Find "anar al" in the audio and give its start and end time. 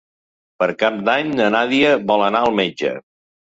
2.31-2.59